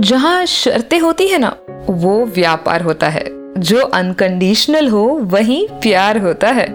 जहाँ 0.00 0.46
शर्तें 0.46 1.00
होती 1.00 1.28
है 1.28 1.38
ना, 1.38 1.56
वो 1.90 2.26
व्यापार 2.26 2.82
होता 2.82 3.08
है। 3.08 3.24
जो 3.58 3.80
अनकंडीशनल 3.80 4.88
हो, 4.88 5.04
वही 5.22 5.68
प्यार 5.72 6.18
होता 6.18 6.48
है। 6.48 6.66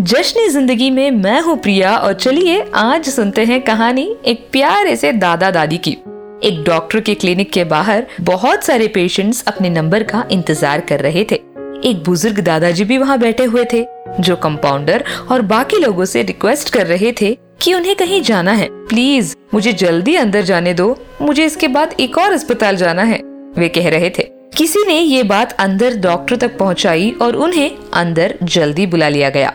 जश्न 0.00 0.48
ज़िंदगी 0.48 0.90
में 0.90 1.10
मैं 1.10 1.40
हूँ 1.40 1.56
प्रिया 1.58 1.96
और 1.96 2.12
चलिए 2.12 2.70
आज 2.74 3.08
सुनते 3.08 3.44
हैं 3.44 3.62
कहानी 3.62 4.16
एक 4.26 4.48
प्यारे 4.52 4.96
से 4.96 5.12
दादा 5.12 5.50
दादी 5.50 5.78
की। 5.78 5.96
एक 6.42 6.64
डॉक्टर 6.66 7.00
के 7.00 7.14
क्लिनिक 7.14 7.52
के 7.52 7.64
बाहर 7.64 8.06
बहुत 8.20 8.64
सारे 8.64 8.88
पेशेंट्स 8.88 9.44
अपने 9.48 9.70
नंबर 9.70 10.02
का 10.02 10.28
इंतज़ार 10.30 10.80
कर 10.80 11.00
रहे 11.00 11.24
थे। 11.30 11.34
एक 11.84 12.02
बुज़ुर्ग 12.06 12.40
दादाजी 12.40 12.84
भी 12.84 12.98
वहाँ 12.98 13.18
बैठे 13.18 13.44
हुए 13.44 13.64
थे। 13.72 13.86
जो 14.20 14.36
कंपाउंडर 14.36 15.04
और 15.30 15.42
बाकी 15.42 15.78
लोगों 15.78 16.04
से 16.04 16.22
रिक्वेस्ट 16.22 16.70
कर 16.70 16.86
रहे 16.86 17.12
थे 17.20 17.38
कि 17.62 17.74
उन्हें 17.74 17.96
कहीं 17.96 18.22
जाना 18.22 18.52
है। 18.52 18.68
प्लीज़ 18.70 19.36
मुझे 19.54 19.72
जल्दी 19.72 20.14
अंदर 20.14 20.42
जाने 20.42 20.74
दो। 20.74 21.02
मुझे 21.22 21.44
इसके 21.44 21.68
बाद 21.68 21.94
एक 22.00 22.18
और 22.18 22.32
अस्पताल 22.32 22.76
जाना 22.76 23.02
है। 23.02 23.20
वे 23.56 23.68
कह 23.68 23.88
रहे 23.88 24.10
थे। 24.10 24.22
किसी 24.56 24.84
ने 24.86 25.00
ये 25.00 25.22
बात 25.22 25.52
अंदर 25.52 25.96
डॉक्टर 25.96 26.36
तक 26.36 26.58
पहुंचाई 26.58 27.16
और 27.22 27.36
उन्हें 27.36 27.70
अंदर 27.94 28.38
जल्दी 28.42 28.86
बुला 28.86 29.08
लिया 29.08 29.30
गया। 29.30 29.52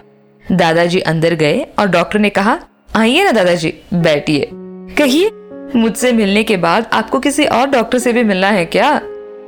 दादाजी 0.52 1.00
अंदर 1.00 1.34
गए 1.34 1.66
और 1.80 1.88
डॉक्टर 1.88 2.20
ने 2.20 2.30
कहा, 2.30 2.60
आइए 2.96 3.24
ना 3.24 3.32
दादाजी, 3.32 3.74
बैठिए। 3.94 4.50
कहिए, 4.98 5.32
मुझसे 5.76 6.12
मिलने 6.12 6.44
के 6.44 6.58
बाद 6.58 6.90
आपको 6.94 7.20
किसी 7.20 7.46
और 7.46 7.68
डॉक्टर 7.68 7.98
से 7.98 8.14
भी 8.14 8.24
मिलना 8.24 8.48
है 8.48 8.66
क्या? 8.66 9.02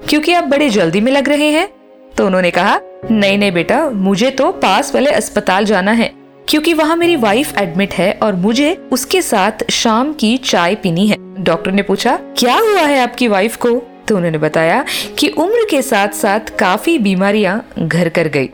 क्योंकि 0.10 0.34
आप 0.34 0.44
बड़े 0.44 0.70
जल्दी 0.70 1.02
में 1.02 1.12
लग 1.12 1.30
रहे 1.30 1.48
हैं। 1.48 1.70
तो 2.18 2.26
उन्होंने 2.26 2.52
कहा 2.52 2.80
नहीं 3.04 3.38
नहीं 3.38 3.52
बेटा, 3.52 3.90
मुझे 3.90 4.30
तो 4.32 4.52
पास 4.54 4.94
वाले 4.96 5.12
अस्पताल 5.12 5.66
जाना 5.66 5.92
है, 5.92 6.12
क्योंकि 6.48 6.74
वहाँ 6.74 6.96
मेरी 6.96 7.16
वाइफ 7.16 7.58
एडमिट 7.58 7.94
है 7.94 8.12
और 8.14 8.36
मुझे 8.36 8.74
उसके 8.92 9.22
साथ 9.22 9.70
शाम 9.72 10.14
की 10.14 10.36
चाय 10.38 10.76
पीनी 10.76 11.08
है। 11.08 11.18
डॉक्टर 11.40 11.72
ने 11.72 11.82
पूछा, 11.82 12.16
क्या 12.38 12.56
हुआ 12.56 12.82
है 12.82 13.00
आपकी 13.00 13.28
वाइफ 13.28 13.56
को? 13.58 13.72
तो 14.08 14.16
उन्होंने 14.18 14.38
बताया 14.38 14.84
कि 15.20 15.28
उम्र 15.30 15.66
के 15.70 15.82
साथ 15.82 16.14
साथ 16.16 16.58
काफ़ी 16.60 16.98
बीमारियाँ 17.00 17.64
घर 17.80 18.10
कर 18.10 18.28
गई। 18.28 18.50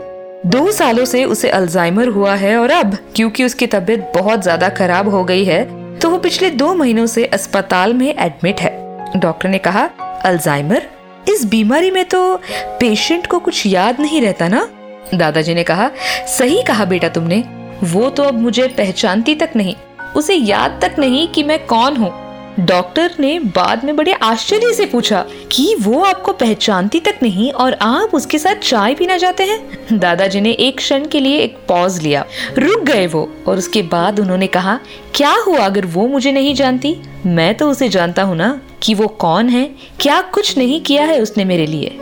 दो 0.45 0.71
सालों 0.71 1.05
से 1.05 1.23
उसे 1.25 1.49
अल्जाइमर 1.51 2.07
हुआ 2.07 2.35
है 2.35 2.57
और 2.57 2.71
अब, 2.71 2.97
क्योंकि 3.15 3.43
उसकी 3.43 3.67
तबीयत 3.67 4.11
बहुत 4.15 4.43
ज़्यादा 4.43 4.69
खराब 4.71 5.09
हो 5.09 5.23
गई 5.23 5.43
है 5.45 5.65
तो 5.99 6.09
वो 6.09 6.17
पिछले 6.19 6.49
दो 6.51 6.73
महीनों 6.75 7.05
से 7.07 7.25
अस्पताल 7.27 7.93
में 7.93 8.07
एडमिट 8.09 8.59
है। 8.59 9.19
डॉक्टर 9.19 9.49
ने 9.49 9.57
कहा 9.59 9.89
अल्जाइमर 10.25 10.87
इस 11.29 11.45
बीमारी 11.45 11.91
में 11.91 12.05
तो 12.05 12.35
पेशेंट 12.79 13.27
को 13.27 13.39
कुछ 13.39 13.65
याद 13.65 13.99
नहीं 13.99 14.21
रहता 14.21 14.47
ना? 14.47 14.67
दादाजी 15.15 15.53
ने 15.53 15.63
कहा, 15.63 15.89
सही 16.37 16.61
कहा 16.63 16.85
बेटा 16.85 17.09
तुमने। 17.09 17.43
वो 17.83 18.09
तो 18.09 18.23
अब 18.23 18.39
मुझे 18.41 18.67
पहचानती 18.67 19.35
तक 19.35 19.49
नहीं। 19.55 19.75
उसे 20.15 20.35
याद 20.35 20.79
तक 20.81 20.95
नहीं 20.99 21.27
कि 21.27 21.43
मैं 21.43 21.65
कौन 21.65 21.97
हूँ। 21.97 22.11
डॉक्टर 22.59 23.13
ने 23.19 23.37
बाद 23.39 23.83
में 23.83 23.95
बड़े 23.95 24.13
आश्चर्य 24.13 24.73
से 24.73 24.85
पूछा, 24.85 25.25
कि 25.51 25.75
वो 25.79 25.99
आपको 26.03 26.33
पहचानती 26.33 26.99
तक 26.99 27.19
नहीं 27.23 27.51
और 27.51 27.73
आप 27.81 28.15
उसके 28.15 28.39
साथ 28.39 28.55
चाय 28.55 28.95
पीना 28.95 29.17
चाहते 29.17 29.43
हैं? 29.43 29.99
दादाजी 29.99 30.41
ने 30.41 30.51
एक 30.51 30.77
क्षण 30.77 31.05
के 31.05 31.19
लिए 31.19 31.39
एक 31.39 31.57
पॉज 31.67 32.01
लिया। 32.03 32.25
रुक 32.57 32.83
गए 32.83 33.05
वो 33.07 33.29
और 33.47 33.57
उसके 33.57 33.81
बाद 33.81 34.19
उन्होंने 34.19 34.47
कहा, 34.47 34.79
क्या 35.15 35.35
हुआ 35.47 35.59
अगर 35.59 35.85
वो 35.85 36.07
मुझे 36.07 36.31
नहीं 36.31 36.55
जानती? 36.55 36.95
मैं 37.25 37.53
तो 37.55 37.69
उसे 37.69 37.89
जानता 37.89 38.23
हूँ 38.23 38.35
ना। 38.35 38.59
कि 38.83 38.93
वो 38.93 39.07
कौन 39.07 39.49
है? 39.49 39.69
क्या 39.99 40.21
कुछ 40.21 40.57
नहीं 40.57 40.81
किया 40.81 41.05
है 41.05 41.21
उसने 41.21 41.45
मेरे 41.45 41.65
लिए? 41.65 41.97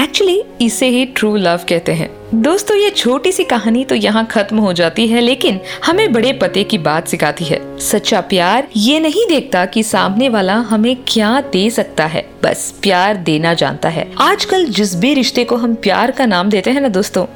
एक्चुअली 0.00 0.42
इसे 0.60 0.88
ही 0.88 1.04
ट्रू 1.04 1.36
लव 1.36 1.60
कहते 1.68 1.92
हैं। 1.92 2.10
दोस्तों, 2.34 2.76
ये 2.76 2.90
छोटी 2.90 3.32
सी 3.32 3.44
कहानी 3.44 3.84
तो 3.84 3.94
यहाँ 3.94 4.26
खत्म 4.26 4.58
हो 4.58 4.72
जाती 4.72 5.06
है, 5.06 5.20
लेकिन 5.20 5.60
हमें 5.84 6.12
बड़े 6.12 6.32
पते 6.32 6.64
की 6.64 6.78
बात 6.78 7.08
सिखाती 7.08 7.44
है। 7.44 7.78
सच्चा 7.78 8.20
प्यार 8.20 8.68
ये 8.76 9.00
नहीं 9.00 9.26
देखता 9.28 9.64
कि 9.66 9.82
सामने 9.82 10.28
वाला 10.28 10.54
हमें 10.54 10.96
क्या 11.08 11.40
दे 11.40 11.70
सकता 11.70 12.06
है। 12.06 12.24
बस 12.44 12.74
प्यार 12.82 13.16
देना 13.16 13.54
जानता 13.54 13.88
है। 13.88 14.12
आजकल 14.18 14.66
जिस 14.66 14.94
भी 14.94 15.14
रिश्ते 15.14 15.44
को 15.44 15.56
हम 15.56 15.74
प्यार 15.74 16.10
का 16.10 16.26
नाम 16.26 16.50
देते 16.50 16.70
हैं 16.70 16.80
ना 16.80 16.88
दोस्तों, 16.88 17.26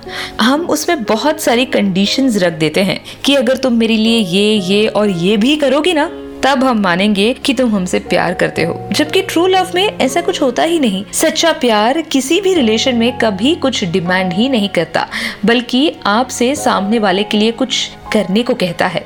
हम 0.40 0.66
उसमें 0.66 1.02
बहुत 1.02 1.40
सारी 1.40 1.64
कंडीशंस 1.64 2.36
रख 2.36 2.52
देते 2.52 2.82
हैं 2.82 3.00
कि 3.24 3.34
अगर 3.34 3.56
तुम 3.56 3.72
मेरे 3.72 3.96
लिए 3.96 4.18
ये 4.18 4.54
ये 4.54 4.86
और 4.86 5.10
ये 5.10 5.36
भी 5.36 5.56
करोगे 5.56 5.92
ना 5.92 6.10
तब 6.44 6.64
हम 6.64 6.80
मानेंगे 6.80 7.32
कि 7.34 7.54
तुम 7.54 7.70
हमसे 7.70 7.98
प्यार 7.98 8.34
करते 8.34 8.62
हो। 8.62 8.88
जबकि 8.92 9.22
ट्रू 9.22 9.46
लव 9.46 9.70
में 9.74 9.98
ऐसा 9.98 10.20
कुछ 10.20 10.42
होता 10.42 10.62
ही 10.62 10.78
नहीं। 10.78 11.04
सच्चा 11.12 11.52
प्यार 11.52 12.00
किसी 12.02 12.40
भी 12.40 12.54
रिलेशन 12.54 12.94
में 12.94 13.18
कभी 13.18 13.54
कुछ 13.54 13.84
डिमांड 13.84 14.32
ही 14.32 14.48
नहीं 14.48 14.68
करता, 14.68 15.06
बल्कि 15.44 15.92
आपसे 16.06 16.54
सामने 16.54 16.98
वाले 16.98 17.22
के 17.22 17.38
लिए 17.38 17.52
कुछ 17.52 17.90
करने 18.12 18.42
को 18.42 18.54
कहता 18.54 18.86
है। 18.86 19.03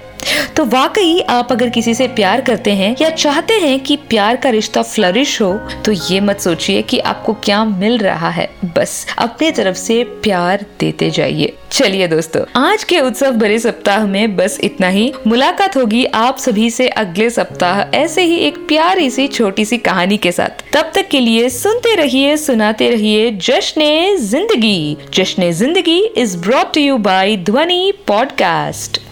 तो 0.59 0.65
वाकई 0.65 1.21
आप 1.31 1.53
अगर 1.53 1.69
किसी 1.71 1.93
से 1.95 2.07
प्यार 2.09 2.41
करते 2.41 2.71
हैं 2.73 2.95
या 3.01 3.09
चाहते 3.11 3.55
हैं 3.55 3.79
कि 3.81 3.97
प्यार 4.09 4.37
का 4.37 4.51
रिश्ता 4.51 4.83
फ्लरिश 4.83 5.41
हो 5.41 5.53
तो 5.85 5.93
ये 5.93 6.19
मत 6.21 6.41
सोचिए 6.41 6.81
कि 6.83 6.99
आपको 7.01 7.35
क्या 7.45 7.65
मिल 7.65 7.99
रहा 7.99 8.31
है। 8.31 8.49
बस 8.77 9.07
अपने 9.19 9.51
तरफ़ 9.51 9.77
से 9.77 10.03
प्यार 10.23 10.65
देते 10.81 11.11
जाइए। 11.11 11.55
चलिए 11.71 12.09
दोस्तों, 12.09 12.45
आज 12.57 12.85
के 12.85 13.01
उत्सव 13.01 13.33
भरे 13.33 13.59
सप्ताह 13.59 14.07
में 14.07 14.37
बस 14.37 14.59
इतना 14.65 14.89
ही। 14.89 15.13
मुलाकात 15.27 15.77
होगी 15.77 16.05
आप 16.17 16.39
सभी 16.39 16.69
से 16.71 16.89
अगले 16.89 17.31
सप्ताह 17.31 17.81
ऐसे 17.97 18.23
ही 18.23 18.37
एक 18.39 18.59
प्यारी 18.69 19.11
सी, 19.11 19.29
छोटी 19.29 19.65
सी 19.65 19.79
कहानी 19.79 20.17
के 20.17 20.33
साथ। 20.33 20.65
तब 20.75 20.93
तक 20.95 21.09
के 21.09 21.21
लिए 21.21 21.49
सुनते 21.53 21.95
रहिए, 21.97 22.37
सुनाते 22.37 22.91
रहिए 22.91 23.31
जश्न 23.33 24.17
ज़िंदगी। 24.21 24.97
जश्न 25.15 25.51
ज़िंदगी 25.53 26.01
is 26.17 26.39
brought 26.39 26.75
to 26.75 26.81
you 26.81 26.99
by 26.99 27.37
Dhwani 27.37 27.93
podcast 28.07 29.07